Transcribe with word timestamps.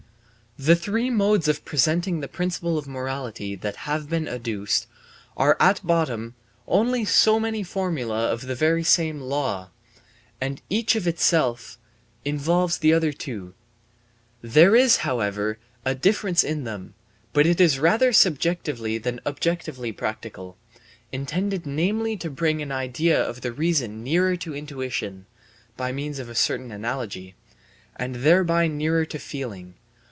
The 0.59 0.75
three 0.75 1.09
modes 1.09 1.47
of 1.47 1.63
presenting 1.63 2.19
the 2.19 2.27
principle 2.27 2.77
of 2.77 2.85
morality 2.85 3.55
that 3.55 3.77
have 3.87 4.09
been 4.09 4.27
adduced 4.27 4.85
are 5.37 5.55
at 5.61 5.79
bottom 5.83 6.35
only 6.67 7.05
so 7.05 7.39
many 7.39 7.63
formulae 7.63 8.25
of 8.29 8.41
the 8.45 8.53
very 8.53 8.83
same 8.83 9.21
law, 9.21 9.69
and 10.41 10.61
each 10.69 10.93
of 10.97 11.07
itself 11.07 11.77
involves 12.25 12.77
the 12.77 12.93
other 12.93 13.13
two. 13.13 13.53
There 14.41 14.75
is, 14.75 14.97
however, 14.97 15.57
a 15.85 15.95
difference 15.95 16.43
in 16.43 16.65
them, 16.65 16.95
but 17.31 17.47
it 17.47 17.61
is 17.61 17.79
rather 17.79 18.11
subjectively 18.11 18.97
than 18.97 19.21
objectively 19.25 19.93
practical, 19.93 20.57
intended 21.13 21.65
namely 21.65 22.17
to 22.17 22.29
bring 22.29 22.61
an 22.61 22.73
idea 22.73 23.17
of 23.19 23.39
the 23.39 23.53
reason 23.53 24.03
nearer 24.03 24.35
to 24.35 24.53
intuition 24.53 25.27
(by 25.77 25.93
means 25.93 26.19
of 26.19 26.27
a 26.27 26.35
certain 26.35 26.73
analogy) 26.73 27.35
and 27.95 28.15
thereby 28.15 28.67
nearer 28.67 29.05
to 29.05 29.17
feeling. 29.17 29.75